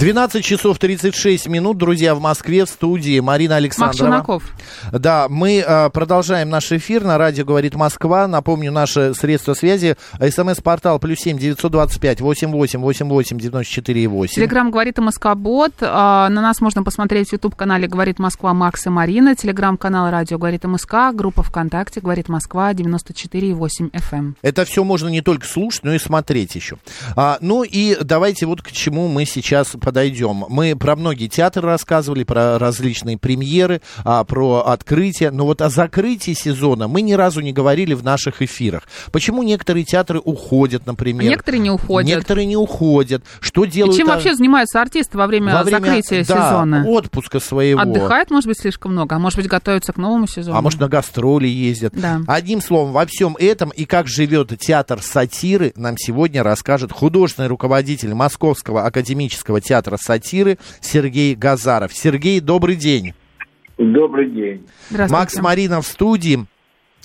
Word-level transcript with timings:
12 0.00 0.42
часов 0.42 0.78
36 0.78 1.46
минут, 1.48 1.76
друзья, 1.76 2.14
в 2.14 2.22
Москве, 2.22 2.64
в 2.64 2.70
студии 2.70 3.20
Марина 3.20 3.56
Александрова. 3.56 4.10
Макс 4.10 4.26
Шунаков. 4.26 4.44
Да, 4.92 5.26
мы 5.28 5.58
э, 5.58 5.90
продолжаем 5.90 6.48
наш 6.48 6.72
эфир 6.72 7.04
на 7.04 7.18
радио 7.18 7.44
«Говорит 7.44 7.74
Москва». 7.74 8.26
Напомню, 8.26 8.72
наши 8.72 9.12
средства 9.12 9.52
связи. 9.52 9.96
СМС-портал 10.18 10.98
плюс 11.00 11.18
семь 11.18 11.36
девятьсот 11.36 11.72
двадцать 11.72 12.00
пять 12.00 12.22
восемь 12.22 12.50
восемь 12.50 12.80
восемь 12.80 13.08
восемь 13.08 13.38
девяносто 13.38 13.70
четыре 13.70 14.08
восемь. 14.08 14.36
Телеграмм 14.36 14.70
«Говорит 14.70 14.96
Москва-бот». 14.96 15.74
А, 15.82 16.30
на 16.30 16.40
нас 16.40 16.62
можно 16.62 16.82
посмотреть 16.82 17.28
в 17.28 17.32
YouTube-канале 17.34 17.86
«Говорит 17.86 18.18
Москва» 18.18 18.54
Макс 18.54 18.86
и 18.86 18.88
Марина. 18.88 19.36
Телеграм-канал 19.36 20.10
«Радио 20.10 20.38
Говорит 20.38 20.64
МСК». 20.64 21.12
Группа 21.12 21.42
ВКонтакте 21.42 22.00
«Говорит 22.00 22.30
Москва» 22.30 22.72
94,8 22.72 23.90
FM. 23.90 24.32
Это 24.40 24.64
все 24.64 24.82
можно 24.82 25.08
не 25.08 25.20
только 25.20 25.46
слушать, 25.46 25.84
но 25.84 25.92
и 25.92 25.98
смотреть 25.98 26.54
еще. 26.54 26.78
А, 27.16 27.36
ну 27.42 27.64
и 27.64 27.98
давайте 28.02 28.46
вот 28.46 28.62
к 28.62 28.72
чему 28.72 29.06
мы 29.08 29.26
сейчас 29.26 29.76
подойдем. 29.90 30.44
Мы 30.48 30.76
про 30.76 30.94
многие 30.94 31.26
театры 31.26 31.62
рассказывали, 31.62 32.22
про 32.22 32.60
различные 32.60 33.18
премьеры, 33.18 33.82
а, 34.04 34.22
про 34.22 34.60
открытие. 34.60 35.32
Но 35.32 35.46
вот 35.46 35.60
о 35.62 35.68
закрытии 35.68 36.32
сезона 36.32 36.86
мы 36.86 37.02
ни 37.02 37.12
разу 37.14 37.40
не 37.40 37.52
говорили 37.52 37.94
в 37.94 38.04
наших 38.04 38.40
эфирах. 38.40 38.84
Почему 39.10 39.42
некоторые 39.42 39.84
театры 39.84 40.20
уходят, 40.20 40.86
например? 40.86 41.28
Некоторые 41.28 41.60
не 41.60 41.70
уходят. 41.72 42.08
Некоторые 42.08 42.46
не 42.46 42.56
уходят. 42.56 43.24
Что 43.40 43.64
И 43.64 43.68
делают? 43.68 43.96
чем 43.96 44.08
а, 44.08 44.14
вообще 44.14 44.32
занимаются 44.36 44.80
артисты 44.80 45.18
во 45.18 45.26
время, 45.26 45.54
во 45.54 45.64
время, 45.64 45.80
закрытия 45.80 46.24
да, 46.24 46.50
сезона? 46.50 46.84
отпуска 46.86 47.40
своего. 47.40 47.80
Отдыхают, 47.80 48.30
может 48.30 48.46
быть, 48.46 48.60
слишком 48.60 48.92
много, 48.92 49.16
а 49.16 49.18
может 49.18 49.38
быть, 49.38 49.48
готовятся 49.48 49.92
к 49.92 49.96
новому 49.96 50.28
сезону. 50.28 50.56
А 50.56 50.62
может, 50.62 50.78
на 50.78 50.88
гастроли 50.88 51.48
ездят. 51.48 51.94
Да. 51.96 52.20
Одним 52.28 52.62
словом, 52.62 52.92
во 52.92 53.06
всем 53.06 53.36
этом 53.40 53.70
и 53.70 53.86
как 53.86 54.06
живет 54.06 54.56
театр 54.60 55.02
сатиры, 55.02 55.72
нам 55.74 55.96
сегодня 55.98 56.44
расскажет 56.44 56.92
художественный 56.92 57.48
руководитель 57.48 58.14
Московского 58.14 58.84
академического 58.84 59.60
театра 59.60 59.79
сатиры 59.98 60.58
Сергей 60.80 61.34
Газаров. 61.34 61.92
Сергей, 61.92 62.40
добрый 62.40 62.76
день. 62.76 63.14
Добрый 63.78 64.30
день. 64.30 64.66
Здравствуйте. 64.90 65.20
Макс 65.20 65.36
Марина 65.36 65.80
в 65.80 65.86
студии. 65.86 66.46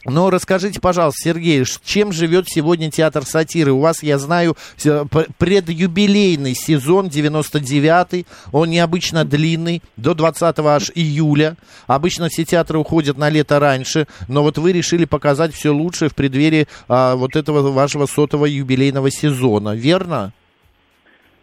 Но 0.05 0.29
расскажите, 0.29 0.79
пожалуйста, 0.79 1.19
Сергей, 1.23 1.65
чем 1.83 2.11
живет 2.11 2.45
сегодня 2.47 2.91
театр 2.91 3.25
сатиры? 3.25 3.71
У 3.71 3.79
вас, 3.79 4.03
я 4.03 4.19
знаю, 4.19 4.55
предюбилейный 5.39 6.53
сезон 6.53 7.07
99-й, 7.07 8.27
он 8.51 8.69
необычно 8.69 9.25
длинный, 9.25 9.81
до 9.97 10.13
20 10.13 10.59
аж 10.59 10.91
июля. 10.93 11.57
Обычно 11.87 12.29
все 12.29 12.45
театры 12.45 12.77
уходят 12.77 13.17
на 13.17 13.29
лето 13.29 13.59
раньше, 13.59 14.07
но 14.27 14.43
вот 14.43 14.59
вы 14.59 14.73
решили 14.73 15.05
показать 15.05 15.53
все 15.55 15.71
лучшее 15.71 16.09
в 16.09 16.15
преддверии 16.15 16.67
а, 16.87 17.15
вот 17.15 17.35
этого 17.35 17.71
вашего 17.71 18.05
сотого 18.05 18.45
юбилейного 18.45 19.09
сезона, 19.09 19.75
верно? 19.75 20.33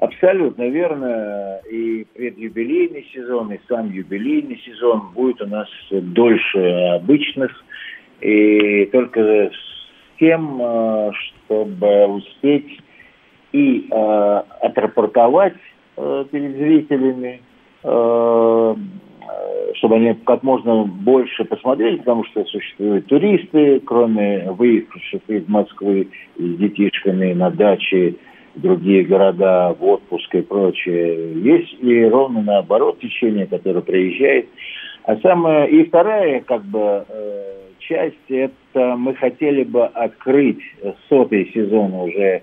Абсолютно 0.02 0.68
верно. 0.68 1.60
И 1.70 2.04
предюбилейный 2.12 3.06
сезон, 3.14 3.52
и 3.52 3.60
сам 3.68 3.88
юбилейный 3.92 4.60
сезон 4.66 5.12
будет 5.14 5.40
у 5.40 5.46
нас 5.46 5.68
дольше 5.92 6.58
обычных. 6.96 7.52
И 8.20 8.86
только 8.86 9.20
с 9.20 10.18
тем, 10.18 10.60
э, 10.60 11.10
чтобы 11.12 12.06
успеть 12.06 12.80
и 13.52 13.86
э, 13.88 14.42
отрапортовать 14.62 15.54
э, 15.96 16.24
перед 16.32 16.56
зрителями, 16.56 17.40
э, 17.84 18.74
чтобы 19.74 19.94
они 19.96 20.14
как 20.24 20.42
можно 20.42 20.82
больше 20.82 21.44
посмотрели, 21.44 21.98
потому 21.98 22.24
что 22.24 22.44
существуют 22.46 23.06
туристы, 23.06 23.78
кроме 23.86 24.50
выехавших 24.50 25.22
из 25.28 25.46
Москвы 25.46 26.08
с 26.36 26.56
детишками 26.56 27.34
на 27.34 27.50
даче, 27.50 28.16
другие 28.54 29.04
города, 29.04 29.74
в 29.78 29.84
отпуск 29.84 30.34
и 30.34 30.42
прочее. 30.42 31.34
Есть 31.40 31.76
и 31.80 32.04
ровно 32.04 32.42
наоборот 32.42 32.98
течение, 33.00 33.46
которое 33.46 33.82
приезжает. 33.82 34.48
А 35.04 35.16
самое 35.16 35.68
и 35.68 35.84
вторая 35.84 36.40
как 36.40 36.64
бы 36.64 37.04
э, 37.08 37.52
часть 37.80 38.16
это 38.28 38.96
мы 38.96 39.14
хотели 39.14 39.64
бы 39.64 39.84
открыть 39.86 40.60
сотый 41.08 41.50
сезон 41.52 41.92
уже 41.94 42.42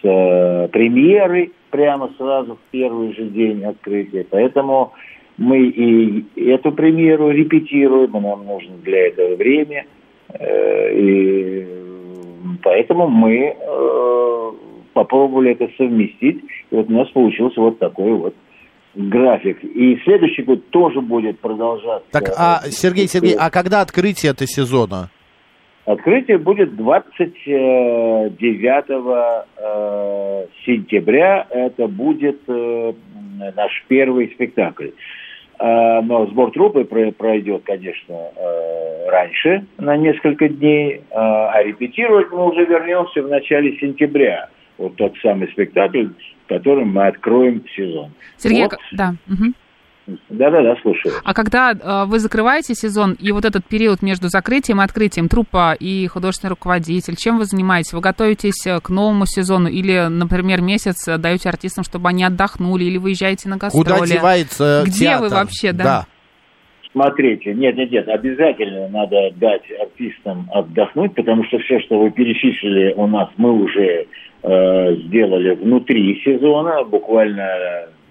с 0.00 0.04
э, 0.04 0.68
премьерой 0.68 1.52
прямо 1.70 2.10
сразу 2.18 2.56
в 2.56 2.70
первый 2.70 3.14
же 3.14 3.24
день 3.26 3.64
открытия. 3.64 4.26
Поэтому 4.28 4.92
мы 5.38 5.60
и 5.60 6.24
эту 6.50 6.72
премьеру 6.72 7.30
репетируем, 7.30 8.12
нам 8.12 8.44
нужно 8.44 8.76
для 8.82 9.08
этого 9.08 9.36
время. 9.36 9.86
Э, 10.28 10.94
и 10.94 11.66
поэтому 12.62 13.08
мы 13.08 13.56
попробовали 14.92 15.52
это 15.52 15.68
совместить. 15.76 16.42
И 16.70 16.74
вот 16.74 16.88
у 16.88 16.92
нас 16.92 17.08
получился 17.10 17.60
вот 17.60 17.78
такой 17.78 18.12
вот 18.12 18.34
график. 18.94 19.62
И 19.64 19.98
следующий 20.04 20.42
год 20.42 20.68
тоже 20.70 21.00
будет 21.00 21.40
продолжаться. 21.40 22.06
Так, 22.10 22.30
а, 22.36 22.60
Сергей, 22.70 23.06
Сергей, 23.08 23.34
а 23.38 23.50
когда 23.50 23.80
открытие 23.80 24.32
этого 24.32 24.46
сезона? 24.46 25.10
Открытие 25.84 26.38
будет 26.38 26.76
29 26.76 28.36
э, 29.56 30.46
сентября. 30.64 31.46
Это 31.50 31.88
будет 31.88 32.40
э, 32.46 32.92
наш 33.56 33.84
первый 33.88 34.30
спектакль. 34.34 34.90
Э, 35.58 36.00
но 36.02 36.26
сбор 36.26 36.52
трупы 36.52 36.84
про- 36.84 37.10
пройдет, 37.12 37.62
конечно, 37.64 38.14
э, 38.14 39.08
раньше, 39.10 39.64
на 39.78 39.96
несколько 39.96 40.48
дней. 40.48 41.02
Э, 41.10 41.14
а 41.14 41.62
репетировать 41.64 42.30
мы 42.30 42.48
уже 42.48 42.64
вернемся 42.64 43.22
в 43.22 43.28
начале 43.28 43.76
сентября. 43.78 44.50
Вот 44.78 44.96
тот 44.96 45.12
самый 45.22 45.48
спектакль, 45.52 46.08
которым 46.48 46.92
мы 46.92 47.06
откроем 47.06 47.62
сезон. 47.76 48.12
Сергей, 48.36 48.62
Вот. 48.64 48.72
к- 48.72 48.78
да. 48.92 49.14
Да-да-да, 50.28 50.74
слушаю. 50.82 51.14
А 51.22 51.32
когда 51.32 51.70
э, 51.72 52.04
вы 52.06 52.18
закрываете 52.18 52.74
сезон, 52.74 53.16
и 53.20 53.30
вот 53.30 53.44
этот 53.44 53.64
период 53.64 54.02
между 54.02 54.28
закрытием 54.28 54.80
и 54.80 54.84
открытием, 54.84 55.28
трупа 55.28 55.74
и 55.78 56.08
художественный 56.08 56.50
руководитель, 56.50 57.14
чем 57.16 57.38
вы 57.38 57.44
занимаетесь? 57.44 57.92
Вы 57.92 58.00
готовитесь 58.00 58.66
э, 58.66 58.80
к 58.80 58.90
новому 58.90 59.26
сезону 59.26 59.68
или, 59.68 60.08
например, 60.08 60.60
месяц 60.60 61.06
э, 61.06 61.18
даете 61.18 61.48
артистам, 61.50 61.84
чтобы 61.84 62.08
они 62.08 62.24
отдохнули, 62.24 62.82
или 62.84 62.98
выезжаете 62.98 63.48
на 63.48 63.58
гастроли? 63.58 63.84
Куда 63.84 64.04
девается 64.06 64.82
Где 64.84 65.04
театр? 65.04 65.22
вы 65.28 65.34
вообще, 65.36 65.72
да? 65.72 65.84
Да. 65.84 66.06
Смотрите, 66.90 67.54
нет, 67.54 67.76
нет, 67.76 67.90
нет, 67.90 68.06
обязательно 68.08 68.88
надо 68.88 69.30
дать 69.36 69.62
артистам 69.80 70.50
отдохнуть, 70.52 71.14
потому 71.14 71.44
что 71.44 71.58
все, 71.60 71.80
что 71.80 71.98
вы 71.98 72.10
перечислили 72.10 72.92
у 72.94 73.06
нас, 73.06 73.30
мы 73.38 73.52
уже 73.52 74.06
э, 74.42 74.96
сделали 75.06 75.54
внутри 75.54 76.20
сезона, 76.24 76.84
буквально 76.84 77.48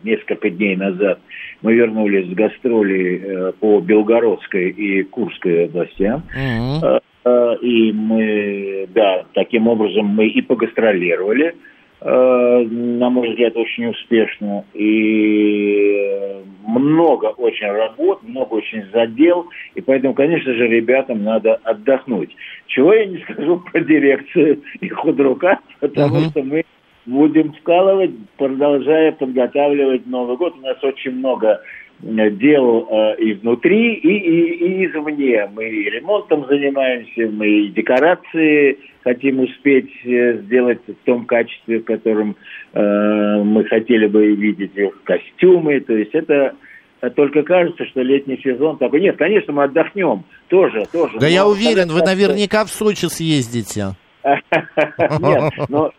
несколько 0.03 0.49
дней 0.49 0.75
назад 0.75 1.19
мы 1.61 1.75
вернулись 1.75 2.27
с 2.29 2.33
гастролей 2.33 3.17
э, 3.17 3.51
по 3.59 3.79
Белгородской 3.79 4.69
и 4.69 5.03
Курской 5.03 5.65
областям. 5.65 6.23
Мгм. 6.33 6.83
Э, 6.83 6.99
э, 7.25 7.55
И 7.61 7.91
мы, 7.91 8.87
да, 8.93 9.25
таким 9.33 9.67
образом 9.67 10.07
мы 10.07 10.27
и 10.27 10.41
погастролировали, 10.41 11.55
на 12.03 13.09
мой 13.09 13.29
взгляд, 13.29 13.55
очень 13.55 13.87
успешно. 13.87 14.65
И 14.73 16.41
много 16.65 17.27
очень 17.27 17.67
работ, 17.67 18.23
много 18.23 18.55
очень 18.55 18.85
задел. 18.91 19.47
И 19.75 19.81
поэтому, 19.81 20.13
конечно 20.13 20.53
же, 20.53 20.67
ребятам 20.67 21.23
надо 21.23 21.55
отдохнуть. 21.63 22.35
Чего 22.67 22.93
я 22.93 23.05
не 23.05 23.19
скажу 23.19 23.59
про 23.71 23.81
дирекцию 23.81 24.61
и 24.79 24.89
худрука, 24.89 25.59
потому 25.79 26.19
Мгм. 26.21 26.29
что 26.29 26.43
мы 26.43 26.63
будем 27.05 27.53
вкалывать, 27.53 28.11
продолжая 28.37 29.11
подготавливать 29.11 30.07
Новый 30.07 30.37
год. 30.37 30.55
У 30.57 30.61
нас 30.61 30.83
очень 30.83 31.11
много 31.11 31.59
дел 32.01 32.87
э, 32.89 33.15
и 33.19 33.33
внутри, 33.33 33.93
и, 33.93 34.09
и, 34.09 34.53
и 34.55 34.85
извне. 34.85 35.49
Мы 35.53 35.69
и 35.69 35.89
ремонтом 35.89 36.45
занимаемся, 36.47 37.31
мы 37.31 37.47
и 37.47 37.69
декорации 37.69 38.77
хотим 39.03 39.39
успеть 39.39 39.91
э, 40.05 40.39
сделать 40.43 40.79
в 40.87 41.05
том 41.05 41.25
качестве, 41.25 41.79
в 41.79 41.85
котором 41.85 42.35
э, 42.73 43.43
мы 43.43 43.65
хотели 43.65 44.07
бы 44.07 44.35
видеть 44.35 44.75
их 44.75 45.03
костюмы. 45.03 45.79
То 45.81 45.93
есть 45.93 46.13
это 46.13 46.55
э, 47.01 47.09
только 47.11 47.43
кажется, 47.43 47.85
что 47.85 48.01
летний 48.01 48.39
сезон 48.43 48.77
такой. 48.77 49.01
Нет, 49.01 49.17
конечно, 49.17 49.53
мы 49.53 49.63
отдохнем. 49.63 50.23
Тоже, 50.49 50.85
тоже. 50.91 51.19
Да 51.19 51.27
Но 51.27 51.27
я 51.27 51.45
уверен, 51.45 51.89
вы 51.89 52.01
наверняка 52.01 52.65
в 52.65 52.69
Сочи 52.69 53.05
съездите. 53.05 53.95
Нет, 54.23 55.53
ну, 55.67 55.91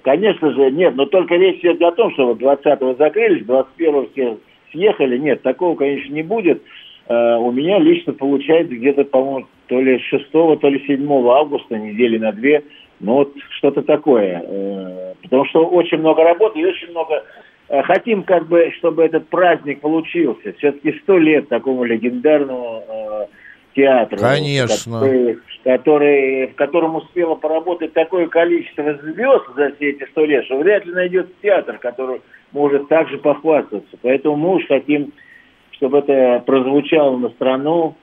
конечно 0.00 0.52
же, 0.52 0.70
нет, 0.70 0.94
но 0.96 1.04
только 1.04 1.34
речь 1.34 1.60
идет 1.60 1.82
о 1.82 1.92
том, 1.92 2.10
что 2.14 2.28
вот 2.28 2.40
20-го 2.40 2.94
закрылись, 2.94 3.44
21-го 3.44 4.08
все 4.10 4.38
съехали. 4.72 5.18
Нет, 5.18 5.42
такого, 5.42 5.76
конечно, 5.76 6.12
не 6.12 6.22
будет. 6.22 6.62
Э, 7.08 7.36
У 7.36 7.52
меня 7.52 7.78
лично 7.78 8.12
получается 8.12 8.74
где-то, 8.74 9.04
по-моему, 9.04 9.46
то 9.68 9.80
ли 9.80 9.98
6, 9.98 10.30
то 10.30 10.68
ли 10.68 10.84
7 10.86 11.28
августа, 11.28 11.78
недели 11.78 12.18
на 12.18 12.32
две, 12.32 12.64
ну 13.00 13.14
вот 13.14 13.32
что-то 13.58 13.82
такое. 13.82 14.42
Э, 14.44 15.14
потому 15.22 15.44
что 15.46 15.66
очень 15.66 15.98
много 15.98 16.24
работы 16.24 16.60
и 16.60 16.64
очень 16.64 16.90
много 16.90 17.24
э, 17.68 17.82
хотим, 17.82 18.22
как 18.22 18.48
бы, 18.48 18.72
чтобы 18.78 19.04
этот 19.04 19.28
праздник 19.28 19.80
получился. 19.80 20.52
Все-таки 20.58 20.98
сто 21.02 21.18
лет 21.18 21.48
такому 21.48 21.84
легендарному 21.84 23.28
театру. 23.74 24.18
Конечно. 24.18 25.00
Который, 25.00 25.38
который, 25.64 26.46
в 26.48 26.54
котором 26.54 26.96
успело 26.96 27.34
поработать 27.34 27.92
такое 27.92 28.28
количество 28.28 28.94
звезд 29.02 29.46
за 29.56 29.72
все 29.72 29.90
эти 29.90 30.08
сто 30.10 30.24
лет, 30.24 30.44
что 30.44 30.58
вряд 30.58 30.84
ли 30.84 30.92
найдется 30.92 31.32
театр, 31.42 31.78
который 31.78 32.20
может 32.52 32.88
также 32.88 33.18
похвастаться. 33.18 33.96
Поэтому 34.02 34.36
мы 34.36 34.56
уж 34.56 34.66
хотим, 34.66 35.12
чтобы 35.72 35.98
это 35.98 36.42
прозвучало 36.46 37.16
на 37.16 37.30
страну, 37.30 37.96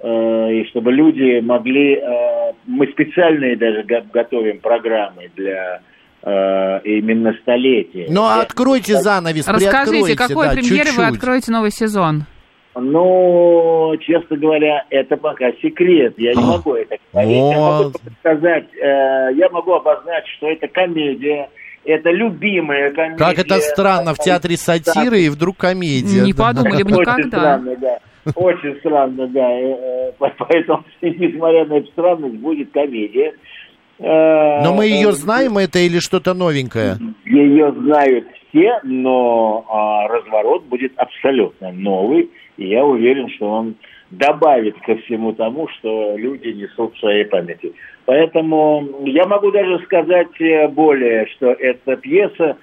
э, 0.00 0.52
и 0.52 0.68
чтобы 0.68 0.92
люди 0.92 1.40
могли... 1.40 1.94
Э, 1.96 2.52
мы 2.66 2.86
специальные 2.88 3.56
даже 3.56 3.84
готовим 3.84 4.60
программы 4.60 5.30
для 5.34 5.80
э, 6.22 6.80
именно 6.84 7.34
столетия. 7.42 8.06
Ну, 8.08 8.22
а 8.22 8.40
откройте 8.42 8.94
занавес, 8.94 9.46
Расскажите, 9.48 10.16
какой 10.16 10.48
да, 10.48 10.52
премьеры 10.52 10.90
вы 10.96 11.04
откроете 11.06 11.52
новый 11.52 11.70
сезон? 11.70 12.24
Ну, 12.78 13.94
честно 14.00 14.36
говоря, 14.36 14.84
это 14.90 15.16
пока 15.16 15.50
секрет. 15.62 16.14
Я 16.18 16.34
не 16.34 16.44
могу 16.44 16.74
это 16.74 16.96
говорить. 17.12 17.36
Вот. 17.38 17.50
Я 17.50 17.60
могу 17.60 17.92
сказать, 18.20 18.66
э, 18.74 19.28
я 19.34 19.48
могу 19.50 19.72
обозначить, 19.72 20.28
что 20.36 20.48
это 20.48 20.68
комедия. 20.68 21.48
Это 21.86 22.10
любимая 22.10 22.92
комедия. 22.92 23.16
Как 23.16 23.38
это 23.38 23.60
странно, 23.60 24.12
в 24.14 24.18
театре 24.18 24.56
сатиры 24.56 25.20
и 25.20 25.28
вдруг 25.28 25.56
комедия. 25.56 26.22
Не 26.22 26.34
подумали 26.34 26.82
бы 26.82 26.90
никогда. 26.90 27.14
Очень 27.14 27.28
странно, 27.28 27.76
да. 27.76 27.98
Очень 28.34 28.76
странно, 28.80 29.26
да. 29.28 29.52
Э, 29.52 30.10
э, 30.18 30.30
поэтому, 30.36 30.84
несмотря 31.02 31.64
на 31.66 31.74
эту 31.74 31.86
странность, 31.92 32.36
будет 32.36 32.72
комедия. 32.72 33.34
Э, 33.98 34.64
но 34.64 34.74
мы 34.74 34.86
ее 34.86 35.12
знаем, 35.12 35.58
это 35.58 35.78
или 35.78 36.00
что-то 36.00 36.34
новенькое? 36.34 36.96
Ее 37.24 37.72
знают 37.72 38.26
все, 38.48 38.80
но 38.82 39.64
а, 39.68 40.08
разворот 40.08 40.64
будет 40.64 40.92
абсолютно 40.96 41.72
новый. 41.72 42.30
И 42.56 42.68
я 42.68 42.84
уверен, 42.84 43.28
что 43.30 43.48
он 43.48 43.76
добавит 44.10 44.76
ко 44.80 44.96
всему 44.96 45.32
тому, 45.32 45.68
что 45.68 46.16
люди 46.16 46.48
несут 46.48 46.94
в 46.94 46.98
своей 46.98 47.24
памяти. 47.24 47.72
Поэтому 48.06 49.02
я 49.04 49.26
могу 49.26 49.50
даже 49.50 49.80
сказать 49.80 50.40
э, 50.40 50.68
более, 50.68 51.26
что 51.26 51.48
эта 51.48 51.96
пьеса 51.96 52.56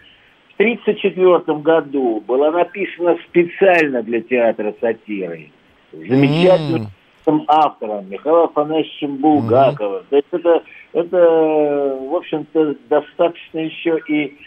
в 0.50 0.62
1934 0.62 1.57
году 1.60 2.24
была 2.25 2.50
написана 2.51 3.18
специально 3.28 4.01
для 4.04 4.22
театра 4.22 4.74
сатиры. 4.80 5.51
Замечательным 5.92 6.88
mm. 7.25 7.44
автором 7.48 8.10
Михаилом 8.10 8.45
Афанасьевичем 8.45 9.18
Булгаковым. 9.18 10.04
Mm. 10.04 10.06
То 10.10 10.16
есть 10.16 10.28
это, 10.31 10.63
это, 10.94 11.98
в 12.00 12.16
общем-то, 12.16 12.75
достаточно 12.88 13.60
еще 13.60 14.00
и 14.07 14.38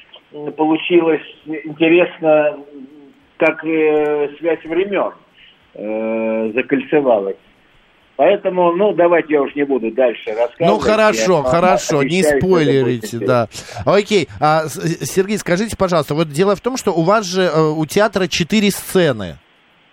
получилось 0.56 1.26
интересно, 1.46 2.58
как 3.37 3.62
э, 3.66 4.31
связь 4.38 4.64
времен 4.64 5.12
э, 5.75 6.52
закольцевалась. 6.54 7.37
Поэтому, 8.16 8.72
ну, 8.72 8.94
давайте 8.94 9.34
я 9.34 9.42
уж 9.42 9.54
не 9.54 9.64
буду 9.64 9.90
дальше 9.90 10.30
рассказывать. 10.30 10.58
Ну, 10.60 10.78
хорошо, 10.78 11.42
я, 11.44 11.50
хорошо, 11.50 12.02
не 12.02 12.22
спойлерите, 12.22 13.18
да. 13.18 13.48
Окей, 13.84 14.28
а, 14.40 14.68
Сергей, 14.68 15.38
скажите, 15.38 15.76
пожалуйста, 15.76 16.14
вот 16.14 16.30
дело 16.30 16.56
в 16.56 16.60
том, 16.60 16.76
что 16.78 16.92
у 16.92 17.02
вас 17.02 17.26
же, 17.26 17.42
э, 17.42 17.60
у 17.60 17.84
театра 17.84 18.26
четыре 18.26 18.70
сцены. 18.70 19.36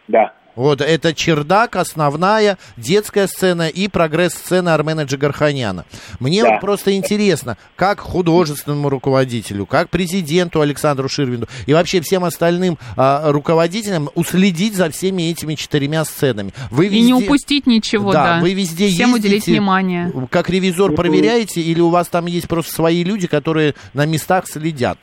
Да. 0.07 0.33
Вот 0.55 0.81
это 0.81 1.13
чердак, 1.13 1.75
основная, 1.75 2.57
детская 2.77 3.27
сцена 3.27 3.67
и 3.67 3.87
прогресс-сцена 3.87 4.73
Армена 4.73 5.01
Джигарханяна. 5.01 5.85
Мне 6.19 6.43
да. 6.43 6.51
вот 6.51 6.61
просто 6.61 6.95
интересно, 6.95 7.57
как 7.75 7.99
художественному 7.99 8.89
руководителю, 8.89 9.65
как 9.65 9.89
президенту 9.89 10.61
Александру 10.61 11.09
Ширвинду 11.09 11.47
и 11.65 11.73
вообще 11.73 12.01
всем 12.01 12.23
остальным 12.23 12.77
а, 12.95 13.31
руководителям 13.31 14.09
уследить 14.15 14.75
за 14.75 14.89
всеми 14.89 15.23
этими 15.23 15.55
четырьмя 15.55 16.05
сценами. 16.05 16.51
Вы 16.69 16.85
везде... 16.85 16.99
И 16.99 17.01
не 17.01 17.13
упустить 17.13 17.65
ничего, 17.65 18.11
да. 18.11 18.35
да. 18.35 18.41
Вы 18.41 18.53
везде 18.53 18.87
Всем 18.87 19.09
ездите, 19.09 19.27
уделить 19.27 19.47
внимание. 19.47 20.11
Как 20.29 20.49
ревизор 20.49 20.93
проверяете 20.93 21.61
или 21.61 21.81
у 21.81 21.89
вас 21.89 22.07
там 22.09 22.27
есть 22.27 22.47
просто 22.47 22.73
свои 22.73 23.03
люди, 23.03 23.27
которые 23.27 23.73
на 23.93 24.05
местах 24.05 24.47
следят? 24.47 24.99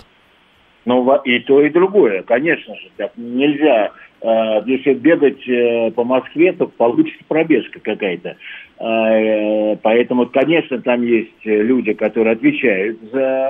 Ну, 0.84 1.14
и 1.24 1.40
то, 1.40 1.60
и 1.60 1.70
другое, 1.70 2.22
конечно 2.22 2.74
же. 2.74 2.90
Так 2.96 3.12
нельзя 3.16 3.90
если 4.22 4.94
бегать 4.94 5.48
э, 5.48 5.90
по 5.92 6.04
Москве, 6.04 6.52
то 6.52 6.66
получится 6.66 7.24
пробежка 7.26 7.80
какая-то. 7.80 8.36
Э, 8.78 9.76
поэтому, 9.82 10.26
конечно, 10.26 10.80
там 10.82 11.02
есть 11.02 11.44
люди, 11.44 11.92
которые 11.94 12.34
отвечают 12.34 12.98
за, 13.12 13.48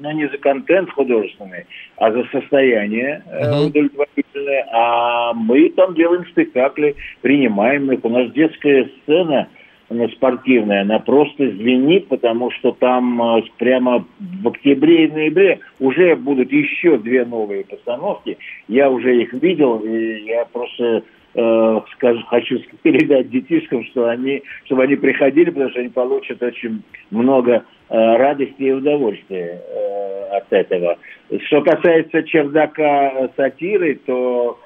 ну, 0.00 0.10
не 0.12 0.28
за 0.28 0.38
контент 0.38 0.90
художественный, 0.90 1.66
а 1.96 2.12
за 2.12 2.24
состояние 2.32 3.22
uh-huh. 3.26 3.66
удовлетворительное. 3.66 4.66
А 4.72 5.32
мы 5.32 5.70
там 5.70 5.94
делаем 5.94 6.26
спектакли, 6.26 6.94
принимаем 7.22 7.90
их. 7.92 8.04
У 8.04 8.08
нас 8.08 8.30
детская 8.32 8.90
сцена– 9.04 9.48
она 9.92 10.08
спортивная, 10.08 10.82
она 10.82 10.98
просто 10.98 11.50
звенит, 11.50 12.08
потому 12.08 12.50
что 12.50 12.72
там 12.72 13.22
э, 13.22 13.42
прямо 13.58 14.04
в 14.18 14.48
октябре 14.48 15.04
и 15.04 15.10
ноябре 15.10 15.60
уже 15.78 16.16
будут 16.16 16.50
еще 16.50 16.98
две 16.98 17.24
новые 17.24 17.64
постановки. 17.64 18.38
Я 18.68 18.90
уже 18.90 19.22
их 19.22 19.32
видел, 19.34 19.78
и 19.78 20.24
я 20.24 20.46
просто 20.46 21.04
э, 21.34 21.80
скажу, 21.92 22.22
хочу 22.28 22.58
передать 22.82 23.30
детишкам, 23.30 23.84
что 23.86 24.08
они, 24.08 24.42
чтобы 24.64 24.84
они 24.84 24.96
приходили, 24.96 25.50
потому 25.50 25.70
что 25.70 25.80
они 25.80 25.88
получат 25.90 26.42
очень 26.42 26.82
много 27.10 27.52
э, 27.52 27.62
радости 27.90 28.62
и 28.62 28.72
удовольствия 28.72 29.60
э, 29.62 30.36
от 30.36 30.52
этого. 30.52 30.98
Что 31.46 31.62
касается 31.62 32.22
чердака 32.22 33.30
сатиры, 33.36 34.00
то 34.06 34.58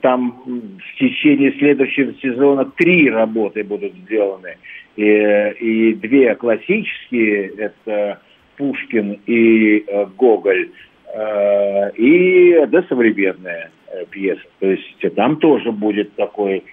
там 0.00 0.42
в 0.44 0.98
течение 0.98 1.52
следующего 1.52 2.14
сезона 2.14 2.64
три 2.76 3.08
работы 3.08 3.62
будут 3.62 3.94
сделаны. 3.94 4.56
И, 4.96 5.04
и 5.04 5.94
две 5.94 6.34
классические, 6.34 7.52
это 7.56 8.20
Пушкин 8.56 9.20
и 9.26 9.84
э, 9.86 10.06
Гоголь, 10.18 10.70
э, 11.14 11.90
и 11.96 12.66
да, 12.66 12.82
современная 12.88 13.70
э, 13.86 14.04
пьеса. 14.10 14.42
То 14.58 14.66
есть 14.66 15.14
там 15.14 15.36
тоже 15.36 15.72
будет 15.72 16.14
такой... 16.16 16.64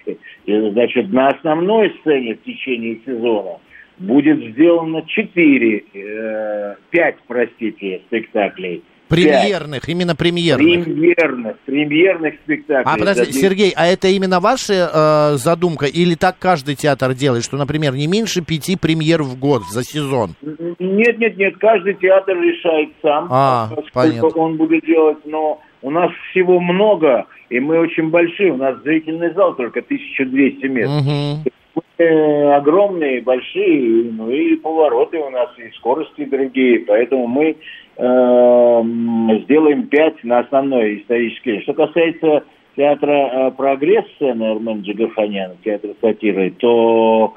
И, 0.44 0.70
значит, 0.72 1.10
на 1.12 1.28
основной 1.28 1.94
сцене 2.00 2.34
в 2.34 2.42
течение 2.42 2.98
сезона 3.06 3.58
будет 3.98 4.38
сделано 4.52 5.02
четыре, 5.06 5.84
э, 5.94 6.74
пять, 6.90 7.16
простите, 7.26 8.02
спектаклей– 8.08 8.82
Премьерных, 9.10 9.88
именно 9.88 10.14
премьерных. 10.14 10.84
Премьерных, 10.84 11.58
премьерных 11.66 12.34
спектаклей. 12.44 12.94
А 12.94 12.96
подожди, 12.96 13.32
Сергей, 13.32 13.72
а 13.74 13.86
это 13.86 14.08
именно 14.08 14.38
ваша 14.38 15.32
э, 15.32 15.36
задумка 15.36 15.86
или 15.86 16.14
так 16.14 16.38
каждый 16.38 16.76
театр 16.76 17.12
делает, 17.14 17.44
что, 17.44 17.56
например, 17.56 17.94
не 17.94 18.06
меньше 18.06 18.40
пяти 18.42 18.76
премьер 18.76 19.22
в 19.22 19.36
год 19.38 19.62
за 19.68 19.82
сезон? 19.82 20.30
Нет, 20.78 21.18
нет, 21.18 21.36
нет, 21.36 21.56
каждый 21.58 21.94
театр 21.94 22.40
решает 22.40 22.90
сам, 23.02 23.26
а, 23.30 23.66
сколько 23.66 23.90
понятно. 23.92 24.28
он 24.28 24.56
будет 24.56 24.84
делать, 24.86 25.18
но 25.24 25.60
у 25.82 25.90
нас 25.90 26.10
всего 26.30 26.60
много, 26.60 27.26
и 27.48 27.58
мы 27.58 27.80
очень 27.80 28.10
большие, 28.10 28.52
у 28.52 28.56
нас 28.56 28.80
зрительный 28.82 29.34
зал 29.34 29.54
только 29.56 29.80
1200 29.80 30.66
мест. 30.66 30.92
Угу. 30.92 31.52
Мы 32.00 32.54
огромные, 32.54 33.20
большие, 33.20 34.10
ну 34.12 34.30
и 34.30 34.56
повороты 34.56 35.18
у 35.18 35.30
нас, 35.30 35.50
и 35.58 35.70
скорости 35.76 36.24
другие, 36.24 36.80
поэтому 36.80 37.26
мы 37.26 37.56
Эм, 38.02 39.42
сделаем 39.44 39.88
пять 39.88 40.24
на 40.24 40.38
основной 40.38 41.00
исторический. 41.00 41.60
Что 41.60 41.74
касается 41.74 42.44
театра 42.74 43.12
э, 43.12 43.50
«Прогресс» 43.50 44.06
сцены 44.14 44.52
Армен 44.52 44.80
Джигарханяна, 44.80 45.56
театра 45.62 45.90
сатиры, 46.00 46.50
то 46.52 47.34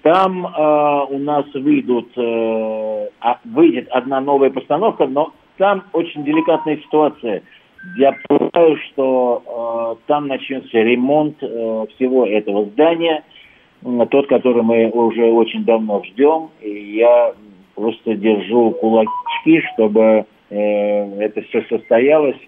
там 0.00 0.46
э, 0.46 1.06
у 1.10 1.18
нас 1.18 1.44
выйдут, 1.52 2.16
э, 2.16 3.08
а, 3.20 3.40
выйдет 3.44 3.88
одна 3.90 4.22
новая 4.22 4.48
постановка, 4.48 5.06
но 5.06 5.34
там 5.58 5.84
очень 5.92 6.24
деликатная 6.24 6.78
ситуация. 6.78 7.42
Я 7.98 8.16
понимаю, 8.26 8.78
что 8.88 9.98
э, 9.98 10.02
там 10.06 10.28
начнется 10.28 10.78
ремонт 10.78 11.36
э, 11.42 11.86
всего 11.94 12.24
этого 12.24 12.64
здания, 12.70 13.22
э, 13.22 13.35
тот, 13.82 14.28
который 14.28 14.62
мы 14.62 14.88
уже 14.90 15.24
очень 15.24 15.64
давно 15.64 16.02
ждем. 16.04 16.50
И 16.60 16.96
я 16.96 17.34
просто 17.74 18.14
держу 18.14 18.72
кулачки, 18.72 19.62
чтобы 19.74 20.26
э, 20.50 21.20
это 21.20 21.42
все 21.42 21.62
состоялось. 21.68 22.38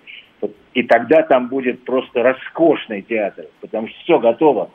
И 0.75 0.83
тогда 0.83 1.23
там 1.23 1.49
будет 1.49 1.85
просто 1.85 2.23
роскошный 2.23 3.03
театр, 3.03 3.47
потому 3.61 3.89
что 3.89 3.99
все 4.01 4.19
готово. 4.19 4.71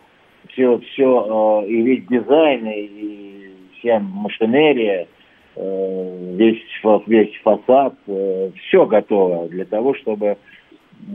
Все, 0.49 0.79
все, 0.79 1.63
э, 1.63 1.67
и 1.69 1.81
весь 1.81 2.05
дизайн, 2.07 2.67
и 2.67 3.51
вся 3.79 3.99
машинерия, 3.99 5.07
э, 5.55 6.33
весь, 6.35 6.63
весь 7.07 7.35
фасад, 7.43 7.95
э, 8.07 8.51
все 8.55 8.85
готово 8.85 9.47
для 9.49 9.65
того, 9.65 9.93
чтобы 9.95 10.37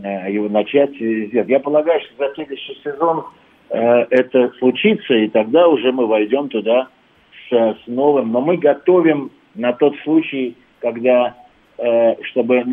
э, 0.02 0.33
его 0.33 0.49
начать 0.49 0.95
сделать. 0.95 1.49
Я 1.49 1.61
полагаю, 1.61 2.00
что 2.00 2.26
за 2.26 2.35
следующий 2.35 2.78
сезон 2.83 3.25
это 3.70 4.52
случится, 4.58 5.14
и 5.14 5.28
тогда 5.28 5.68
уже 5.68 5.92
мы 5.92 6.06
войдем 6.06 6.48
туда 6.48 6.88
с, 7.48 7.52
с 7.52 7.87
новым. 7.87 8.32
Но 8.32 8.40
мы 8.40 8.56
готовим 8.56 9.30
на 9.54 9.72
тот 9.72 9.94
случай, 10.04 10.56
когда 10.80 11.34
Э, 11.80 12.16
чтобы 12.25 12.64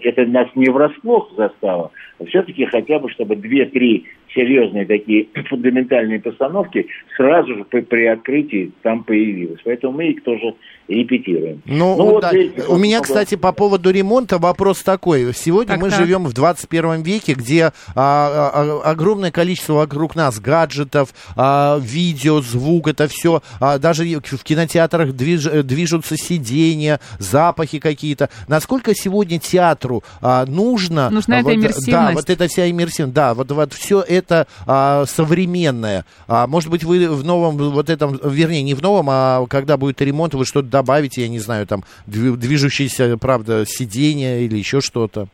это 0.00 0.24
нас 0.24 0.48
не 0.54 0.70
врасплох 0.70 1.30
застало, 1.36 1.90
а 2.18 2.24
все-таки 2.24 2.64
хотя 2.64 2.98
бы, 2.98 3.10
чтобы 3.10 3.36
две-три 3.36 4.06
серьезные 4.36 4.86
такие 4.86 5.26
фундаментальные 5.48 6.20
постановки 6.20 6.86
сразу 7.16 7.56
же 7.56 7.64
при, 7.64 7.80
при 7.80 8.06
открытии 8.06 8.70
там 8.82 9.02
появилось. 9.02 9.60
Поэтому 9.64 9.94
мы 9.94 10.10
их 10.10 10.22
тоже 10.22 10.54
репетируем. 10.88 11.62
Ну, 11.64 11.96
ну 11.96 12.10
вот 12.10 12.22
да. 12.22 12.32
Видите, 12.32 12.62
у 12.68 12.76
меня, 12.76 13.00
кстати, 13.00 13.34
по 13.34 13.52
поводу 13.52 13.90
ремонта 13.90 14.38
вопрос 14.38 14.82
такой. 14.82 15.32
Сегодня 15.34 15.74
так, 15.74 15.82
мы 15.82 15.90
так. 15.90 15.98
живем 15.98 16.24
в 16.24 16.32
21 16.32 17.02
веке, 17.02 17.34
где 17.34 17.64
а, 17.64 17.72
а, 17.96 18.50
а, 18.54 18.90
огромное 18.90 19.30
количество 19.30 19.74
вокруг 19.74 20.14
нас 20.14 20.38
гаджетов, 20.38 21.12
а, 21.36 21.78
видео, 21.80 22.40
звук, 22.40 22.88
это 22.88 23.08
все, 23.08 23.42
а, 23.60 23.78
даже 23.78 24.04
в 24.04 24.44
кинотеатрах 24.44 25.12
движ, 25.12 25.44
движутся 25.64 26.16
сиденья, 26.16 27.00
запахи 27.18 27.78
какие-то. 27.78 28.28
Насколько 28.46 28.94
сегодня 28.94 29.38
театру 29.38 30.04
а, 30.20 30.46
нужно... 30.46 31.10
Нужна 31.10 31.42
вот, 31.42 31.48
эта 31.48 31.54
иммерсивность. 31.54 31.90
Да, 31.90 32.12
вот 32.12 32.30
эта 32.30 32.46
вся 32.46 32.70
иммерсивность. 32.70 33.14
Да, 33.14 33.34
вот, 33.34 33.50
вот 33.50 33.72
все 33.72 34.00
это 34.26 34.46
а, 34.66 35.04
современное. 35.06 36.04
А, 36.28 36.46
может 36.46 36.70
быть, 36.70 36.84
вы 36.84 37.08
в 37.08 37.24
новом, 37.24 37.56
вот 37.56 37.88
этом, 37.88 38.18
вернее, 38.22 38.62
не 38.62 38.74
в 38.74 38.82
новом, 38.82 39.06
а 39.08 39.46
когда 39.48 39.76
будет 39.76 40.00
ремонт, 40.02 40.34
вы 40.34 40.44
что-то 40.44 40.68
добавите, 40.68 41.22
я 41.22 41.28
не 41.28 41.38
знаю, 41.38 41.66
там, 41.66 41.82
движущиеся, 42.06 43.16
правда, 43.18 43.64
сиденья 43.66 44.40
или 44.40 44.56
еще 44.56 44.80
что-то? 44.80 45.28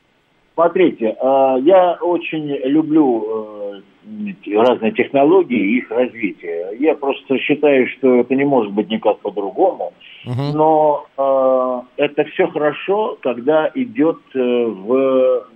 Смотрите, 0.54 1.16
а, 1.20 1.56
я 1.56 1.98
очень 2.00 2.46
люблю 2.68 3.80
э, 4.06 4.52
разные 4.54 4.92
технологии 4.92 5.58
и 5.58 5.78
их 5.78 5.90
развитие. 5.90 6.76
Я 6.78 6.94
просто 6.94 7.38
считаю, 7.38 7.88
что 7.88 8.16
это 8.16 8.34
не 8.34 8.44
может 8.44 8.72
быть 8.72 8.90
никак 8.90 9.18
по-другому. 9.20 9.92
Uh-huh. 10.26 10.52
Но 10.54 11.06
э, 11.96 12.04
это 12.04 12.24
все 12.24 12.46
хорошо, 12.48 13.18
когда 13.22 13.70
идет 13.74 14.18
э, 14.34 14.38
в 14.38 15.46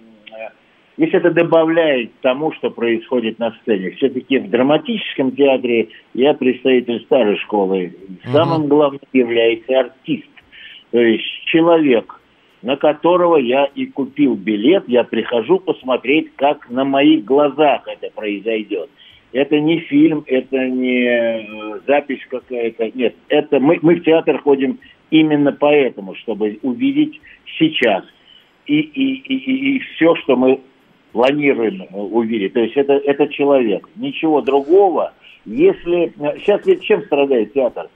если 0.97 1.19
это 1.19 1.31
добавляет 1.31 2.13
тому, 2.23 2.53
что 2.53 2.71
происходит 2.71 3.39
на 3.39 3.53
сцене. 3.63 3.91
Все-таки 3.93 4.39
в 4.39 4.51
драматическом 4.51 5.33
театре 5.33 5.89
я 6.15 6.35
представитель 6.35 7.03
старой 7.05 7.37
школы. 7.39 7.95
Самым 8.33 8.67
главным 8.69 9.01
является 9.13 9.81
артист. 9.81 10.29
То 10.91 11.01
есть 11.01 11.25
человек, 11.47 12.21
на 12.63 12.77
которого 12.77 13.37
я 13.37 13.67
и 13.67 13.87
купил 13.87 14.37
билет, 14.37 14.85
я 14.89 15.05
прихожу 15.05 15.59
посмотреть, 15.59 16.35
как 16.37 16.71
на 16.71 16.85
моих 16.85 17.25
глазах 17.25 17.87
это 17.87 18.11
произойдет. 18.15 18.89
Это 19.33 19.61
не 19.61 19.81
фильм, 19.81 20.25
это 20.27 20.57
не 20.69 21.05
э, 21.05 21.81
запись 21.87 22.25
какая-то. 22.31 22.91
Нет, 22.95 23.15
это 23.29 23.61
мы, 23.61 23.79
мы 23.83 23.97
в 23.97 24.05
театр 24.05 24.41
ходим 24.41 24.79
именно 25.11 25.53
поэтому, 25.53 26.15
чтобы 26.15 26.59
увидеть 26.63 27.21
сейчас. 27.59 28.05
И, 28.67 28.79
и, 28.81 29.15
и, 29.15 29.77
и 29.77 29.79
все, 29.81 30.15
что 30.17 30.37
мы 30.37 30.61
планируем 31.17 31.87
увидеть. 31.93 32.53
То 32.53 32.61
есть 32.61 32.77
это, 32.77 32.93
это 32.93 33.27
человек. 33.29 33.89
Ничего 33.97 34.43
другого. 34.43 35.15
Если... 35.47 36.13
Сейчас 36.41 36.67
ведь 36.67 36.83
чем 36.83 37.03
страдает 37.05 37.55
театр? 37.55 37.89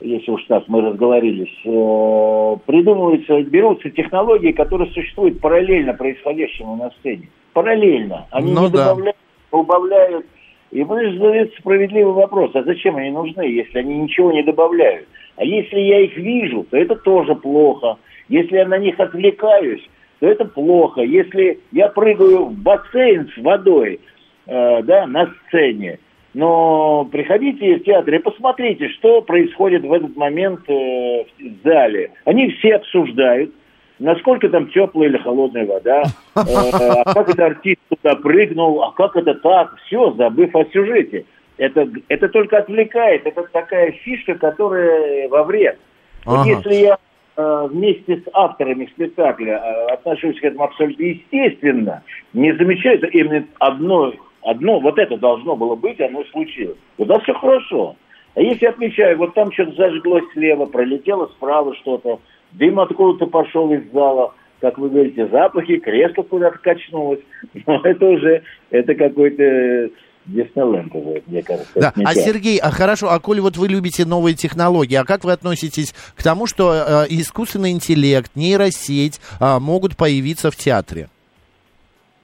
Если 0.00 0.30
уж 0.30 0.44
так 0.44 0.68
мы 0.68 0.80
разговорились. 0.80 1.52
Э, 1.64 2.56
придумываются, 2.64 3.42
берутся 3.42 3.90
технологии, 3.90 4.52
которые 4.52 4.90
существуют 4.92 5.40
параллельно 5.40 5.94
происходящему 5.94 6.76
на 6.76 6.90
сцене. 6.90 7.28
Параллельно. 7.52 8.26
Они 8.30 8.52
ну, 8.52 8.66
не 8.66 8.70
да. 8.70 8.84
добавляют, 8.90 9.16
убавляют. 9.50 10.26
И 10.70 10.84
мы 10.84 11.12
задается 11.18 11.58
справедливый 11.58 12.14
вопрос, 12.14 12.52
а 12.54 12.62
зачем 12.62 12.96
они 12.96 13.10
нужны, 13.10 13.42
если 13.42 13.80
они 13.80 13.98
ничего 13.98 14.32
не 14.32 14.42
добавляют? 14.42 15.06
А 15.36 15.44
если 15.44 15.78
я 15.78 16.00
их 16.00 16.16
вижу, 16.16 16.64
то 16.70 16.76
это 16.76 16.94
тоже 16.94 17.34
плохо. 17.34 17.98
Если 18.28 18.56
я 18.56 18.66
на 18.66 18.78
них 18.78 18.98
отвлекаюсь, 18.98 19.82
то 20.22 20.28
это 20.28 20.44
плохо. 20.44 21.00
Если 21.00 21.58
я 21.72 21.88
прыгаю 21.88 22.44
в 22.44 22.54
бассейн 22.54 23.28
с 23.34 23.42
водой, 23.42 23.98
э, 24.46 24.82
да, 24.84 25.04
на 25.04 25.28
сцене, 25.48 25.98
но 26.32 27.08
приходите 27.10 27.74
в 27.74 27.82
театр 27.82 28.14
и 28.14 28.18
посмотрите, 28.18 28.88
что 28.90 29.20
происходит 29.22 29.82
в 29.82 29.92
этот 29.92 30.16
момент 30.16 30.60
э, 30.68 31.24
в 31.24 31.64
зале. 31.64 32.12
Они 32.24 32.50
все 32.50 32.76
обсуждают, 32.76 33.52
насколько 33.98 34.48
там 34.48 34.70
теплая 34.70 35.08
или 35.08 35.18
холодная 35.18 35.66
вода, 35.66 36.04
э, 36.04 36.08
а 36.36 37.14
как 37.14 37.28
этот 37.28 37.40
артист 37.40 37.80
туда 37.88 38.14
прыгнул, 38.14 38.80
а 38.84 38.92
как 38.92 39.16
это 39.16 39.34
так, 39.34 39.76
все, 39.86 40.12
забыв 40.12 40.54
о 40.54 40.64
сюжете. 40.66 41.24
Это, 41.56 41.88
это 42.06 42.28
только 42.28 42.58
отвлекает, 42.58 43.26
это 43.26 43.42
такая 43.52 43.90
фишка, 43.90 44.36
которая 44.36 45.28
во 45.28 45.42
вред. 45.42 45.80
Вот 46.24 46.42
ага. 46.42 46.48
если 46.48 46.74
я 46.74 46.98
вместе 47.36 48.18
с 48.18 48.22
авторами 48.32 48.86
спектакля 48.86 49.54
э, 49.54 49.92
отношусь 49.92 50.38
к 50.40 50.44
этому 50.44 50.64
абсолютно 50.64 51.02
естественно, 51.02 52.02
не 52.32 52.52
замечаю, 52.54 52.98
это 52.98 53.06
именно 53.06 53.46
одно, 53.58 54.12
одно, 54.42 54.80
вот 54.80 54.98
это 54.98 55.16
должно 55.16 55.56
было 55.56 55.74
быть, 55.74 56.00
оно 56.00 56.24
случилось. 56.24 56.76
Тогда 56.98 57.18
все 57.20 57.34
хорошо. 57.34 57.96
А 58.34 58.40
если 58.40 58.66
отмечаю, 58.66 59.18
вот 59.18 59.34
там 59.34 59.52
что-то 59.52 59.72
зажглось 59.72 60.24
слева, 60.32 60.66
пролетело 60.66 61.26
справа 61.26 61.74
что-то, 61.76 62.20
дым 62.52 62.80
откуда-то 62.80 63.26
пошел 63.26 63.72
из 63.72 63.90
зала, 63.92 64.34
как 64.60 64.78
вы 64.78 64.90
говорите, 64.90 65.26
запахи, 65.28 65.78
кресло 65.78 66.22
куда-то 66.22 66.58
качнулось, 66.58 67.20
но 67.66 67.80
это 67.82 68.06
уже, 68.06 68.42
это 68.70 68.94
какой-то 68.94 69.90
Диснейленд 70.26 70.94
уже, 70.94 71.22
мне 71.26 71.42
кажется. 71.42 71.80
Да. 71.80 71.92
А 71.96 72.14
Сергей, 72.14 72.58
а 72.58 72.70
хорошо, 72.70 73.10
а 73.10 73.18
коли 73.18 73.40
вот 73.40 73.56
вы 73.56 73.68
любите 73.68 74.04
новые 74.04 74.34
технологии, 74.34 74.94
а 74.94 75.04
как 75.04 75.24
вы 75.24 75.32
относитесь 75.32 75.94
к 76.16 76.22
тому, 76.22 76.46
что 76.46 76.72
э, 76.72 77.06
искусственный 77.10 77.72
интеллект, 77.72 78.30
нейросеть 78.34 79.20
э, 79.40 79.58
могут 79.58 79.96
появиться 79.96 80.50
в 80.50 80.56
театре? 80.56 81.08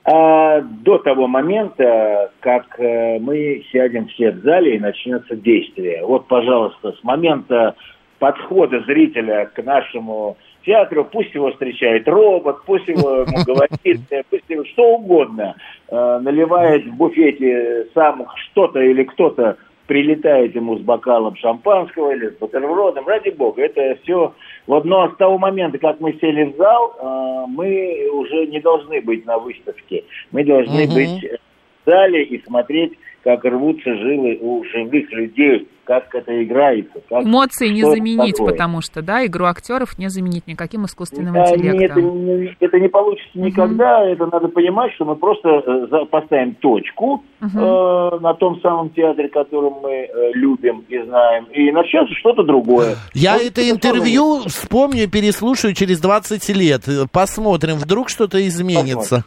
А, 0.05 0.61
до 0.62 0.99
того 0.99 1.26
момента, 1.26 2.31
как 2.40 2.81
э, 2.81 3.19
мы 3.19 3.64
сядем 3.71 4.09
все 4.09 4.31
в 4.31 4.40
зале 4.43 4.76
и 4.76 4.81
начнется 4.81 5.37
действие. 5.37 6.05
Вот, 6.05 6.28
пожалуйста, 6.28 6.93
с 6.93 7.05
момента 7.05 7.75
подхода 8.19 8.81
зрителя 8.87 9.50
к 9.52 9.62
нашему 9.62 10.38
театру, 10.68 11.04
пусть 11.10 11.34
его 11.34 11.50
встречает 11.50 12.06
робот, 12.06 12.58
пусть 12.66 12.87
его 12.87 13.22
ему 13.22 13.38
говорит, 13.46 14.00
пусть 14.30 14.44
его 14.48 14.64
что 14.66 14.96
угодно, 14.96 15.56
э, 15.88 16.18
наливает 16.22 16.84
в 16.84 16.94
буфете 16.94 17.87
сам 17.94 18.26
что-то 18.50 18.80
или 18.80 19.04
кто-то 19.04 19.56
прилетает 19.87 20.54
ему 20.54 20.76
с 20.76 20.82
бокалом 20.82 21.34
шампанского 21.37 22.14
или 22.14 22.28
с 22.28 22.37
бутербродом, 22.37 23.08
ради 23.08 23.30
бога, 23.30 23.62
это 23.62 23.98
все 24.02 24.34
вот, 24.66 24.84
но 24.84 25.08
с 25.08 25.16
того 25.16 25.38
момента, 25.38 25.78
как 25.78 25.98
мы 26.00 26.12
сели 26.20 26.52
в 26.52 26.56
зал, 26.56 26.94
э, 27.00 27.44
мы 27.48 28.10
уже 28.12 28.46
не 28.48 28.60
должны 28.60 29.00
быть 29.00 29.25
на 29.25 29.38
выставке. 29.38 30.04
Мы 30.30 30.44
должны 30.44 30.84
угу. 30.84 30.94
быть 30.94 31.25
в 31.25 31.90
зале 31.90 32.25
и 32.25 32.44
смотреть, 32.44 32.92
как 33.25 33.44
рвутся 33.46 33.94
жилы 33.94 34.38
у 34.42 34.62
живых 34.64 35.10
людей 35.12 35.66
как 35.88 36.14
это 36.14 36.45
играется. 36.45 37.00
Как, 37.09 37.25
Эмоции 37.25 37.71
не 37.71 37.83
заменить, 37.83 38.37
такое. 38.37 38.52
потому 38.52 38.83
что, 38.83 39.00
да, 39.00 39.25
игру 39.25 39.47
актеров 39.47 39.99
не 39.99 40.11
заменить 40.11 40.47
никаким 40.47 40.85
искусственным 40.85 41.33
да, 41.33 41.45
интеллектом. 41.45 41.99
Это, 41.99 42.00
не, 42.02 42.57
это 42.61 42.78
не 42.78 42.88
получится 42.88 43.30
никогда, 43.38 44.00
угу. 44.00 44.09
это 44.09 44.26
надо 44.26 44.49
понимать, 44.49 44.92
что 44.92 45.07
мы 45.07 45.16
просто 45.16 45.49
э, 45.49 46.04
поставим 46.11 46.57
точку 46.57 47.25
угу. 47.40 47.59
э, 47.59 48.18
на 48.21 48.35
том 48.35 48.61
самом 48.61 48.90
театре, 48.90 49.30
который 49.30 49.71
мы 49.71 49.90
э, 49.92 50.33
любим 50.35 50.85
и 50.90 51.02
знаем, 51.02 51.47
и 51.54 51.73
начнется 51.73 52.14
что-то 52.16 52.42
другое. 52.42 52.97
Я 53.14 53.38
вот 53.38 53.42
это 53.45 53.71
интервью 53.71 54.35
самое... 54.35 54.49
вспомню, 54.50 55.09
переслушаю 55.09 55.73
через 55.73 56.00
20 56.00 56.47
лет, 56.50 56.83
посмотрим, 57.11 57.76
вдруг 57.76 58.11
что-то 58.11 58.47
изменится. 58.47 59.25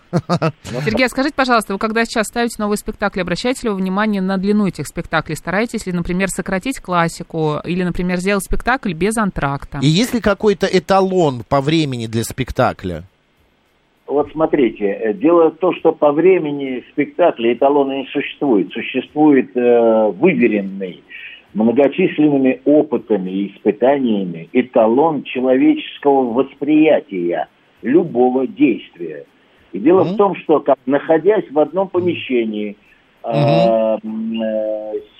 Сергей, 0.85 1.07
а 1.07 1.09
скажите, 1.09 1.33
пожалуйста, 1.35 1.73
вы 1.73 1.79
когда 1.79 2.05
сейчас 2.05 2.27
ставите 2.27 2.61
новый 2.61 2.77
спектакль, 2.77 3.21
обращаете 3.21 3.61
ли 3.63 3.69
вы 3.69 3.77
внимание 3.77 4.21
на 4.21 4.37
длину 4.37 4.67
этих 4.67 4.85
спектаклей? 4.85 5.35
Стараетесь 5.35 5.87
ли, 5.87 5.91
например, 5.91 6.27
сократить 6.29 6.50
сократить 6.51 6.81
классику 6.81 7.59
или, 7.65 7.83
например, 7.83 8.17
сделать 8.17 8.43
спектакль 8.43 8.93
без 8.93 9.17
антракта. 9.17 9.79
И 9.81 9.87
есть 9.87 10.13
ли 10.13 10.19
какой-то 10.19 10.67
эталон 10.67 11.43
по 11.47 11.61
времени 11.61 12.07
для 12.07 12.23
спектакля? 12.23 13.03
Вот 14.05 14.29
смотрите, 14.33 14.85
э, 14.85 15.13
дело 15.13 15.51
в 15.51 15.57
том, 15.57 15.73
что 15.75 15.93
по 15.93 16.11
времени 16.11 16.83
спектакля 16.91 17.53
эталона 17.53 17.99
не 17.99 18.05
существует. 18.07 18.73
Существует 18.73 19.55
э, 19.55 20.11
выверенный 20.11 21.01
многочисленными 21.53 22.61
опытами 22.65 23.31
и 23.31 23.55
испытаниями 23.55 24.49
эталон 24.51 25.23
человеческого 25.23 26.33
восприятия 26.33 27.47
любого 27.81 28.45
действия. 28.45 29.23
И 29.71 29.79
дело 29.79 30.01
mm-hmm. 30.01 30.13
в 30.13 30.17
том, 30.17 30.35
что 30.35 30.59
как, 30.59 30.77
находясь 30.85 31.49
в 31.49 31.57
одном 31.57 31.87
помещении, 31.87 32.75
Угу. 33.23 34.01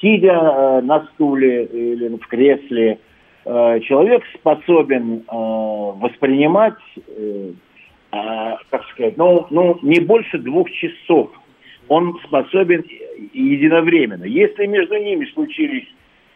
Сидя 0.02 0.34
э, 0.34 0.82
на 0.82 1.06
стуле 1.14 1.66
или 1.66 2.16
в 2.18 2.28
кресле, 2.28 3.00
э, 3.46 3.80
человек 3.82 4.24
способен 4.36 5.24
воспринимать, 5.28 6.74
как 8.10 8.84
сказать, 8.92 9.18
ну, 9.18 9.46
ну, 9.52 9.78
не 9.84 10.00
больше 10.00 10.40
двух 10.40 10.70
часов 10.72 11.30
он 11.92 12.18
способен 12.24 12.86
единовременно. 13.34 14.24
Если 14.24 14.66
между 14.66 14.96
ними 14.98 15.26
случились 15.34 15.88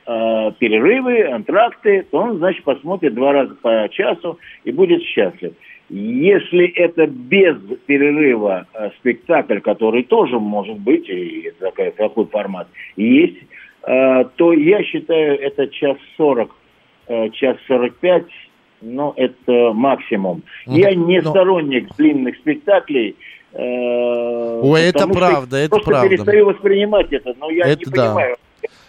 э, 0.05 0.51
перерывы, 0.59 1.23
антракты, 1.31 2.05
то 2.11 2.17
он, 2.17 2.37
значит, 2.39 2.65
посмотрит 2.65 3.13
два 3.13 3.31
раза 3.31 3.55
по 3.55 3.87
часу 3.89 4.37
и 4.65 4.73
будет 4.73 5.01
счастлив. 5.03 5.53
Если 5.89 6.67
это 6.75 7.05
без 7.05 7.55
перерыва 7.85 8.65
э, 8.73 8.89
спектакль, 8.99 9.59
который 9.59 10.03
тоже 10.03 10.39
может 10.39 10.79
быть, 10.79 11.07
и 11.07 11.51
такой, 11.59 11.91
такой 11.91 12.25
формат 12.25 12.67
есть, 12.95 13.37
э, 13.83 14.25
то 14.35 14.51
я 14.53 14.83
считаю, 14.83 15.39
это 15.39 15.67
час 15.67 15.97
сорок, 16.17 16.55
э, 17.07 17.29
час 17.29 17.57
сорок 17.67 17.95
пять, 17.97 18.25
ну, 18.81 19.13
это 19.15 19.73
максимум. 19.73 20.41
Я 20.65 20.93
не 20.95 21.21
Но- 21.21 21.29
сторонник 21.29 21.95
длинных 21.97 22.35
спектаклей. 22.37 23.15
э, 23.53 24.59
Ой, 24.63 24.81
это 24.81 25.07
правда, 25.07 25.57
это 25.57 25.69
просто 25.69 25.89
правда. 25.91 26.09
перестаю 26.09 26.45
воспринимать 26.45 27.13
это, 27.13 27.33
но 27.39 27.49
я 27.51 27.65
Это 27.67 27.79
не 27.85 27.85
да. 27.91 28.07
понимаю. 28.07 28.35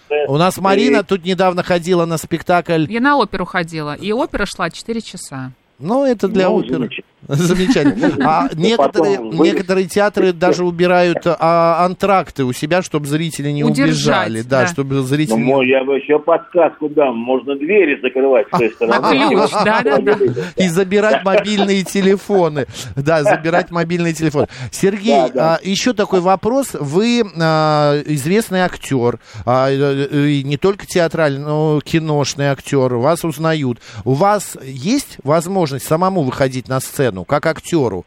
Это- 0.08 0.32
У 0.32 0.36
нас 0.38 0.58
Марина 0.58 1.04
тут 1.04 1.24
недавно 1.24 1.62
ходила 1.62 2.06
на 2.06 2.16
спектакль. 2.16 2.86
Я 2.88 3.00
на 3.00 3.16
оперу 3.18 3.44
ходила, 3.44 3.94
и 3.94 4.12
опера 4.12 4.46
шла 4.46 4.70
4 4.70 5.00
часа. 5.02 5.52
Ну, 5.78 6.04
это 6.04 6.28
для 6.28 6.48
Ну, 6.48 6.56
оперы. 6.56 6.88
Замечательно. 7.28 8.12
А 8.24 8.48
Ну, 8.52 8.60
некоторые, 8.62 9.18
некоторые 9.18 9.86
театры 9.88 10.32
даже 10.32 10.64
убирают 10.64 11.22
а, 11.24 11.84
антракты 11.84 12.44
у 12.44 12.52
себя, 12.52 12.82
чтобы 12.82 13.06
зрители 13.06 13.50
не 13.50 13.64
Удержать, 13.64 14.28
убежали. 14.28 14.42
Да, 14.42 14.60
да. 14.62 14.66
чтобы 14.68 14.96
Ну, 14.96 15.02
зрители... 15.02 15.34
мой, 15.34 15.66
я 15.68 15.82
бы 15.84 15.96
еще 15.96 16.18
подсказку 16.18 16.88
дам. 16.88 17.16
Можно 17.16 17.56
двери 17.56 17.98
закрывать 18.00 18.46
с 18.52 18.58
той 18.58 18.70
стороны. 18.74 20.16
Ключ. 20.16 20.36
И 20.56 20.68
забирать 20.68 21.24
мобильные 21.24 21.82
телефоны. 21.82 22.66
Да, 22.94 23.22
забирать 23.22 23.70
мобильные 23.70 24.12
телефоны. 24.12 24.46
Сергей, 24.70 25.14
Да, 25.14 25.28
да. 25.28 25.54
а, 25.54 25.60
еще 25.66 25.94
такой 25.94 26.20
вопрос. 26.20 26.74
Вы 26.78 27.24
а, 27.40 28.00
известный 28.06 28.60
актер, 28.60 29.18
а, 29.44 29.70
и 29.70 30.42
не 30.44 30.56
только 30.58 30.86
театральный, 30.86 31.40
но 31.40 31.80
киношный 31.82 32.46
актер. 32.48 32.94
Вас 32.94 33.24
узнают. 33.24 33.80
У 34.04 34.12
вас 34.12 34.56
есть 34.62 35.16
возможность 35.24 35.86
самому 35.86 36.22
выходить 36.22 36.68
на 36.68 36.80
сцену, 36.80 37.15
как 37.24 37.46
актеру? 37.46 38.04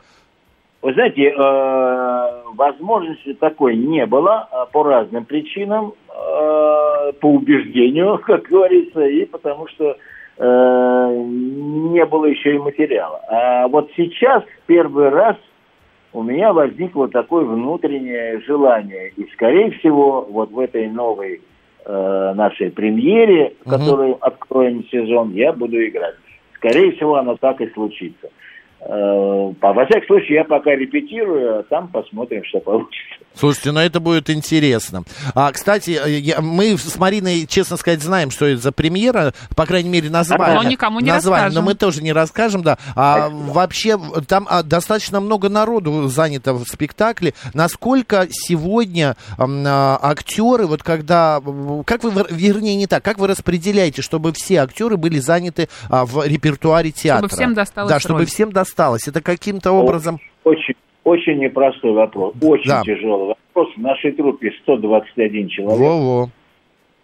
Вы 0.82 0.94
знаете, 0.94 1.24
э, 1.30 2.42
возможности 2.56 3.34
такой 3.34 3.76
не 3.76 4.06
было 4.06 4.48
э, 4.52 4.66
по 4.72 4.84
разным 4.84 5.26
причинам, 5.26 5.94
э, 6.08 7.12
по 7.20 7.26
убеждению, 7.26 8.18
как 8.26 8.44
говорится, 8.44 9.02
и 9.06 9.26
потому 9.26 9.68
что 9.68 9.98
э, 10.38 11.10
не 11.92 12.06
было 12.06 12.26
еще 12.26 12.56
и 12.56 12.60
материала. 12.60 13.20
А 13.30 13.68
вот 13.68 13.92
сейчас 13.98 14.44
первый 14.68 15.10
раз 15.10 15.36
у 16.14 16.24
меня 16.24 16.54
возникло 16.54 17.08
такое 17.08 17.44
внутреннее 17.46 18.40
желание. 18.48 19.10
И, 19.18 19.28
скорее 19.34 19.72
всего, 19.72 20.26
вот 20.30 20.50
в 20.52 20.60
этой 20.60 20.88
новой 20.88 21.42
э, 21.86 22.34
нашей 22.36 22.72
премьере, 22.72 23.54
Мгм. 23.66 23.78
которую 23.78 24.18
откроем 24.26 24.86
сезон, 24.90 25.34
я 25.34 25.52
буду 25.54 25.78
играть. 25.86 26.16
Скорее 26.56 26.94
всего, 26.94 27.16
оно 27.16 27.36
так 27.38 27.62
и 27.62 27.70
случится. 27.72 28.30
Э, 28.82 29.54
Во 29.62 29.86
всяком 29.86 30.08
случае, 30.08 30.36
я 30.36 30.44
пока 30.46 30.76
репетирую, 30.76 31.60
а 31.60 31.64
там 31.64 31.90
посмотрим, 31.90 32.44
что 32.46 32.60
получится. 32.60 33.20
Слушайте, 33.36 33.72
ну 33.72 33.80
это 33.80 34.00
будет 34.02 34.30
интересно. 34.30 35.04
А, 35.34 35.52
кстати, 35.54 35.92
э, 35.92 36.20
я- 36.20 36.42
мы 36.42 36.78
с 36.78 36.98
Мариной, 36.98 37.48
честно 37.48 37.78
сказать, 37.78 38.02
знаем, 38.02 38.32
что 38.32 38.46
это 38.46 38.62
за 38.62 38.72
премьера, 38.74 39.34
по 39.56 39.66
крайней 39.66 39.88
мере, 39.90 40.10
название. 40.10 40.56
Но 40.56 40.64
никому 40.64 41.00
не 41.00 41.10
название, 41.10 41.46
расскажем. 41.46 41.64
Но 41.66 41.70
мы 41.72 41.76
тоже 41.76 42.02
не 42.04 42.12
расскажем, 42.12 42.64
да. 42.64 42.78
А 42.96 43.30
вообще, 43.30 43.98
там 44.28 44.46
а, 44.50 44.62
достаточно 44.64 45.22
много 45.22 45.48
народу 45.48 46.10
занято 46.10 46.54
в 46.54 46.66
спектакле. 46.68 47.34
Насколько 47.54 48.28
сегодня 48.30 49.16
а, 49.38 50.00
актеры, 50.02 50.68
вот 50.68 50.84
когда, 50.84 51.42
как 51.86 52.04
вы, 52.04 52.12
вер- 52.12 52.28
вернее, 52.30 52.76
не 52.76 52.88
так, 52.88 53.04
как 53.06 53.20
вы 53.20 53.28
распределяете, 53.28 54.02
чтобы 54.02 54.34
все 54.34 54.58
актеры 54.58 54.98
были 54.98 55.20
заняты 55.20 55.70
а, 55.90 56.06
в 56.06 56.26
репертуаре 56.26 56.92
театра? 56.92 57.30
всем 57.30 57.54
досталась 57.54 57.90
Да, 57.90 58.00
чтобы 58.02 58.20
роль. 58.20 58.28
всем 58.28 58.52
досталось. 58.52 59.08
Это 59.08 59.22
каким-то 59.22 59.72
образом... 59.72 60.20
Очень, 60.44 60.74
очень 61.10 61.40
непростой 61.40 61.92
вопрос, 61.94 62.36
очень 62.42 62.70
Да. 62.70 62.82
тяжелый 62.84 63.36
вопрос. 63.54 63.74
В 63.76 63.82
нашей 63.82 64.12
труппе 64.12 64.52
121 64.62 65.50
человек. 65.50 65.80
Во-во. 65.80 66.30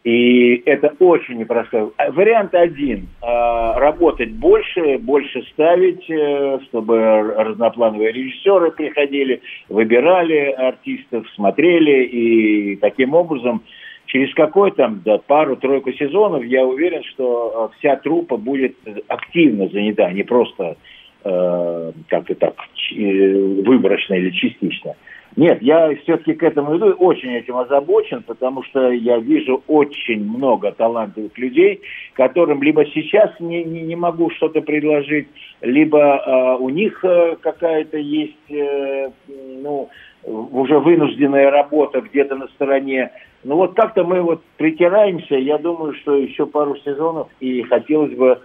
И 0.04 0.62
это 0.68 0.94
очень 1.00 1.40
непростой. 1.40 1.90
А 1.98 2.12
Вариант 2.12 2.54
один. 2.54 3.08
а, 3.24 3.80
Работать 3.80 4.32
больше, 4.32 5.00
больше 5.00 5.42
ставить, 5.54 6.08
э, 6.10 6.60
чтобы 6.68 6.98
разноплановые 7.36 8.12
режиссеры 8.12 8.72
приходили, 8.72 9.42
выбирали 9.68 10.52
артистов, 10.52 11.26
смотрели. 11.34 12.04
И 12.04 12.76
таким 12.76 13.16
образом 13.16 13.64
через 14.06 14.32
какой 14.36 14.72
там 14.72 15.02
да, 15.04 15.18
пару-тройку 15.18 15.92
сезонов 15.94 16.46
я 16.46 16.64
уверен, 16.66 17.04
что 17.04 17.72
э, 17.74 17.78
вся 17.80 17.96
труппа 17.96 18.38
будет 18.38 18.76
активно 19.08 19.68
занята, 19.70 20.06
а 20.06 20.14
не 20.14 20.24
просто 20.24 20.78
как-то 21.26 22.36
так 22.36 22.54
э, 22.96 23.62
выборочно 23.66 24.14
или 24.14 24.30
частично. 24.30 24.96
Нет, 25.36 25.62
я 25.62 25.94
все-таки 26.04 26.34
к 26.34 26.44
этому 26.44 26.78
иду, 26.78 26.92
очень 26.92 27.34
этим 27.34 27.58
озабочен, 27.58 28.24
потому 28.24 28.64
что 28.64 28.92
я 28.92 29.18
вижу 29.18 29.64
очень 29.68 30.24
много 30.24 30.72
талантливых 30.72 31.38
людей, 31.38 31.82
которым 32.14 32.64
либо 32.64 32.86
сейчас 32.86 33.32
не, 33.40 33.64
не, 33.66 33.82
не 33.82 33.96
могу 33.98 34.30
что-то 34.30 34.62
предложить, 34.62 35.28
либо 35.62 36.00
э, 36.00 36.58
у 36.62 36.70
них 36.70 37.04
э, 37.04 37.36
какая-то 37.42 37.98
есть, 37.98 38.50
э, 38.50 39.10
ну, 39.28 39.90
уже 40.24 40.80
вынужденная 40.80 41.52
работа 41.52 42.02
где-то 42.02 42.36
на 42.36 42.48
стороне. 42.50 43.12
Ну 43.44 43.58
вот 43.58 43.76
как-то 43.76 44.06
мы 44.06 44.22
вот 44.22 44.42
притираемся, 44.58 45.36
я 45.36 45.58
думаю, 45.58 45.94
что 45.96 46.16
еще 46.16 46.46
пару 46.46 46.78
сезонов, 46.78 47.28
и 47.40 47.62
хотелось 47.64 48.16
бы, 48.16 48.40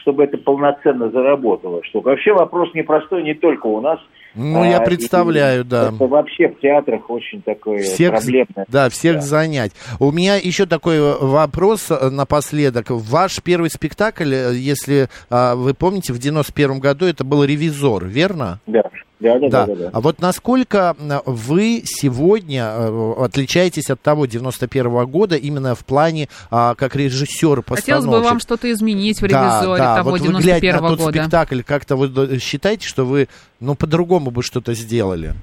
чтобы 0.00 0.24
это 0.24 0.38
полноценно 0.38 1.10
заработало. 1.10 1.82
Что 1.84 2.00
вообще 2.00 2.32
вопрос 2.32 2.70
непростой 2.74 3.22
не 3.22 3.34
только 3.34 3.66
у 3.66 3.80
нас, 3.80 3.98
Ну, 4.34 4.64
я 4.64 4.78
а, 4.78 4.84
представляю, 4.84 5.60
и 5.60 5.64
да. 5.64 5.92
Это 5.94 6.06
вообще 6.06 6.48
в 6.48 6.58
театрах 6.58 7.10
очень 7.10 7.42
такое 7.42 7.80
всех, 7.80 8.12
проблемное. 8.12 8.64
да, 8.68 8.88
всех 8.88 9.16
Да. 9.16 9.20
занять. 9.20 9.72
У 10.00 10.10
меня 10.10 10.36
еще 10.36 10.64
такой 10.64 10.96
э, 10.96 11.16
вопрос 11.20 11.90
э, 11.90 12.08
напоследок. 12.08 12.86
Ваш 12.88 13.42
первый 13.42 13.68
спектакль, 13.68 14.32
э, 14.34 14.54
если 14.54 15.08
а, 15.28 15.54
вы 15.54 15.74
помните, 15.74 16.12
в 16.14 16.18
91 16.18 16.80
году 16.80 17.04
это 17.06 17.24
был 17.24 17.44
«Ревизор», 17.44 18.06
верно? 18.06 18.58
Да, 18.66 18.82
да, 19.22 19.38
да, 19.38 19.48
да. 19.48 19.66
да, 19.66 19.74
да. 19.74 19.90
А 19.92 20.00
вот 20.00 20.20
насколько 20.20 20.96
м, 20.98 21.20
вы 21.24 21.82
сегодня 21.84 22.72
э, 22.74 23.12
отличаетесь 23.18 23.90
от 23.90 24.00
того 24.00 24.26
91 24.26 25.06
года 25.06 25.36
именно 25.36 25.74
в 25.74 25.84
плане 25.84 26.28
а, 26.50 26.74
как 26.74 26.96
режиссер 26.96 27.62
Хотелось 27.66 28.06
бы 28.06 28.20
вам 28.20 28.40
что-то 28.40 28.70
изменить 28.70 29.20
в 29.20 29.28
да, 29.28 29.60
ревизоре 29.60 29.82
да, 29.82 29.96
того 29.96 30.10
вот 30.10 30.20
вы 30.20 30.26
глядя 30.28 30.60
91 30.60 30.82
на 30.82 30.88
тот 30.88 30.98
года. 30.98 31.12
спектакль, 31.12 31.62
как-то 31.62 31.96
вы 31.96 32.34
э, 32.34 32.38
считаете, 32.38 32.86
что 32.86 33.04
вы, 33.04 33.28
ну, 33.60 33.74
по-другому 33.74 34.30
бы 34.30 34.42
что-то 34.42 34.74
сделали? 34.74 35.34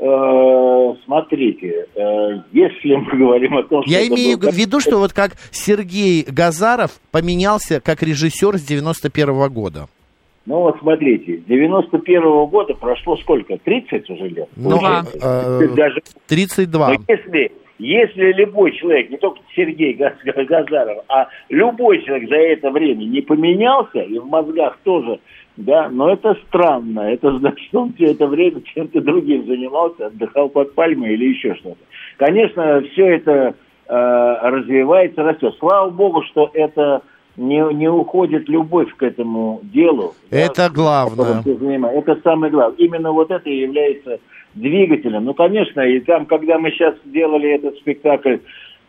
Э, 0.00 0.46
Смотрите, 1.06 1.86
э, 1.94 2.42
если 2.52 2.96
мы 2.96 3.18
говорим 3.18 3.56
о 3.56 3.62
том, 3.62 3.82
что... 3.82 3.90
Я 3.90 4.06
имею 4.08 4.38
был 4.38 4.50
в 4.50 4.54
виду, 4.54 4.80
что 4.80 4.98
вот 4.98 5.12
как 5.12 5.32
Сергей 5.50 6.24
Газаров 6.24 6.92
поменялся 7.10 7.80
как 7.80 8.02
режиссер 8.02 8.58
с 8.58 8.62
91 8.62 9.48
года. 9.48 9.88
Ну 10.46 10.60
вот 10.60 10.78
смотрите, 10.78 11.38
с 11.38 11.44
91 11.44 12.46
года 12.46 12.74
прошло 12.74 13.16
сколько? 13.16 13.58
30 13.58 14.08
уже 14.10 14.28
лет? 14.28 14.48
Ну, 14.56 14.78
э, 14.80 15.68
Даже 15.74 16.02
32. 16.28 16.88
Но 16.88 16.94
если, 17.08 17.52
если 17.78 18.32
любой 18.32 18.72
человек, 18.72 19.10
не 19.10 19.16
только 19.16 19.40
Сергей 19.56 19.94
Газ- 19.94 20.14
Газаров, 20.24 20.98
а 21.08 21.26
любой 21.48 22.00
человек 22.04 22.28
за 22.28 22.36
это 22.36 22.70
время 22.70 23.04
не 23.04 23.22
поменялся, 23.22 23.98
и 23.98 24.18
в 24.20 24.26
мозгах 24.26 24.78
тоже, 24.84 25.18
да, 25.56 25.88
но 25.88 26.12
это 26.12 26.36
странно. 26.46 27.00
Это 27.00 27.36
значит, 27.38 27.66
что 27.68 27.82
он 27.82 27.94
все 27.94 28.12
это 28.12 28.28
время 28.28 28.60
чем-то 28.74 29.00
другим 29.00 29.46
занимался, 29.46 30.06
отдыхал 30.06 30.48
под 30.48 30.74
пальмой 30.74 31.14
или 31.14 31.30
еще 31.30 31.56
что-то. 31.56 31.78
Конечно, 32.18 32.82
все 32.92 33.16
это 33.16 33.54
э, 33.88 34.38
развивается, 34.42 35.24
растет. 35.24 35.56
Слава 35.58 35.90
богу, 35.90 36.22
что 36.22 36.50
это 36.54 37.02
не, 37.36 37.74
не 37.74 37.88
уходит 37.88 38.48
любовь 38.48 38.94
к 38.96 39.02
этому 39.02 39.60
делу. 39.62 40.14
да, 40.30 40.38
Это 40.38 40.70
главное. 40.70 41.42
ты 41.42 41.54
занимаешься. 41.56 42.12
Это 42.12 42.20
самое 42.22 42.50
главное. 42.52 42.76
Именно 42.78 43.12
вот 43.12 43.30
это 43.30 43.48
и 43.50 43.60
является 43.60 44.18
двигателем. 44.54 45.24
Ну, 45.24 45.34
конечно, 45.34 45.80
и 45.82 46.00
там, 46.00 46.26
когда 46.26 46.58
мы 46.58 46.70
сейчас 46.70 46.94
делали 47.04 47.50
этот 47.50 47.76
спектакль, 47.76 48.38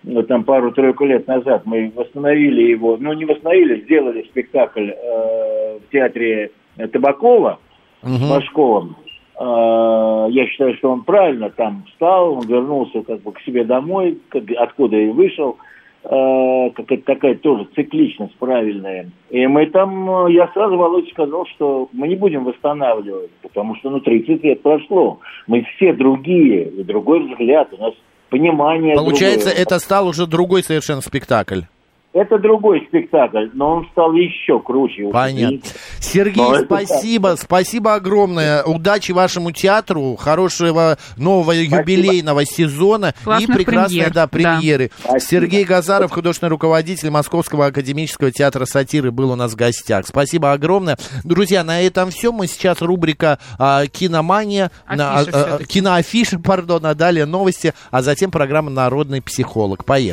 ну, 0.04 0.24
там 0.24 0.44
пару-тройку 0.46 1.06
лет 1.06 1.28
назад, 1.28 1.64
мы 1.66 1.92
восстановили 1.94 2.62
его, 2.72 2.98
ну, 3.00 3.12
не 3.14 3.26
восстановили, 3.26 3.82
сделали 3.82 4.24
спектакль 4.30 4.92
э, 4.92 5.80
в 5.80 5.92
театре 5.92 6.52
Табакова 6.94 7.60
с 8.02 8.08
Мгм. 8.08 8.28
Машковым. 8.30 8.96
Э, 9.40 10.28
я 10.30 10.48
считаю, 10.48 10.76
что 10.78 10.92
он 10.92 11.04
правильно 11.04 11.50
там 11.50 11.84
встал, 11.90 12.34
он 12.36 12.48
вернулся 12.48 13.02
как 13.02 13.22
бы 13.22 13.32
к 13.34 13.42
себе 13.42 13.64
домой, 13.66 14.18
как- 14.30 14.44
откуда 14.58 14.96
и 14.98 15.10
вышел. 15.10 15.58
Э, 16.04 16.70
какая-то 16.76 17.06
такая 17.06 17.36
тоже 17.36 17.68
цикличность 17.76 18.36
правильная. 18.38 19.10
И 19.30 19.46
мы 19.48 19.66
там, 19.68 20.28
э, 20.28 20.34
я 20.34 20.48
сразу 20.54 20.78
Володя 20.78 21.10
сказал, 21.12 21.46
что 21.56 21.90
мы 21.94 22.08
не 22.08 22.16
будем 22.16 22.44
восстанавливать, 22.44 23.32
потому 23.42 23.76
что 23.76 23.90
ну 23.90 24.00
30 24.00 24.44
лет 24.44 24.62
прошло. 24.62 25.20
Мы 25.48 25.66
все 25.76 25.94
другие, 25.94 26.70
и 26.70 26.84
другой 26.84 27.28
взгляд, 27.28 27.70
у 27.74 27.82
нас 27.82 27.94
понимание 28.30 28.96
Получается, 28.96 29.48
другое. 29.50 29.64
это 29.64 29.80
стал 29.80 30.08
уже 30.08 30.28
другой 30.28 30.64
совершенно 30.64 31.02
спектакль. 31.02 31.62
Это 32.14 32.40
другой 32.40 32.84
спектакль, 32.88 33.50
но 33.54 33.76
он 33.76 33.88
стал 33.92 34.14
еще 34.14 34.60
круче. 34.60 35.10
Понятно. 35.12 35.60
Сергей, 36.00 36.42
Но 36.42 36.56
это 36.56 36.66
спасибо, 36.66 37.36
спасибо 37.38 37.96
огромное. 37.96 38.64
Удачи 38.64 39.12
вашему 39.12 39.52
театру, 39.52 40.16
хорошего 40.16 40.98
нового 41.18 41.52
юбилейного 41.52 42.46
сезона 42.46 43.14
и 43.20 43.24
Классных 43.24 43.58
прекрасной 43.58 43.98
премьер, 43.98 44.14
да, 44.14 44.22
да. 44.22 44.28
премьеры. 44.28 44.92
Спасибо. 45.00 45.20
Сергей 45.20 45.64
Газаров, 45.66 46.12
художественный 46.12 46.50
руководитель 46.50 47.10
Московского 47.10 47.68
академического 47.68 48.32
театра 48.32 48.66
сатиры, 48.66 49.12
был 49.12 49.32
у 49.32 49.36
нас 49.36 49.52
в 49.52 49.56
гостях. 49.56 50.08
Спасибо 50.08 50.54
огромное. 50.54 50.98
Друзья, 51.24 51.64
на 51.64 51.82
этом 51.82 52.10
все. 52.10 52.32
Мы 52.32 52.48
сейчас 52.48 52.82
рубрика 52.82 53.38
а, 53.60 53.86
Киномания, 53.86 54.72
Афиша 54.86 55.12
а, 55.12 55.20
а, 55.20 55.24
всё-таки. 55.24 55.74
киноафиша, 55.74 56.40
пардон, 56.44 56.86
а 56.86 56.96
далее 56.96 57.26
новости, 57.26 57.74
а 57.92 58.02
затем 58.02 58.32
программа 58.32 58.70
Народный 58.70 59.22
психолог. 59.22 59.84
Поехали. 59.86 60.06